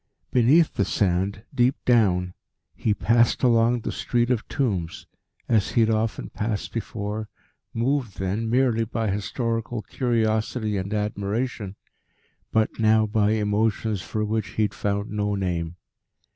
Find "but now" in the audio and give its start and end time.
12.51-13.05